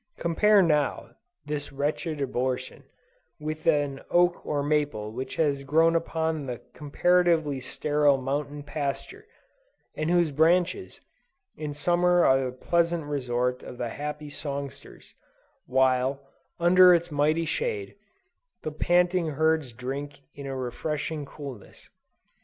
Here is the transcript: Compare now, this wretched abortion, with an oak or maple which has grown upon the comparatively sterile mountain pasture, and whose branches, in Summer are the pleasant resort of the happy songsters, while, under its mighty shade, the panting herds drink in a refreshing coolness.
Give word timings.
Compare 0.17 0.63
now, 0.63 1.11
this 1.45 1.71
wretched 1.71 2.19
abortion, 2.21 2.83
with 3.39 3.67
an 3.67 4.01
oak 4.09 4.43
or 4.43 4.63
maple 4.63 5.11
which 5.11 5.35
has 5.35 5.63
grown 5.63 5.95
upon 5.95 6.47
the 6.47 6.59
comparatively 6.73 7.59
sterile 7.59 8.17
mountain 8.17 8.63
pasture, 8.63 9.27
and 9.93 10.09
whose 10.09 10.31
branches, 10.31 11.01
in 11.55 11.71
Summer 11.71 12.25
are 12.25 12.43
the 12.45 12.51
pleasant 12.51 13.05
resort 13.05 13.61
of 13.61 13.77
the 13.77 13.89
happy 13.89 14.31
songsters, 14.31 15.13
while, 15.67 16.19
under 16.59 16.95
its 16.95 17.11
mighty 17.11 17.45
shade, 17.45 17.93
the 18.63 18.71
panting 18.71 19.27
herds 19.27 19.71
drink 19.71 20.21
in 20.33 20.47
a 20.47 20.57
refreshing 20.57 21.27
coolness. 21.27 21.91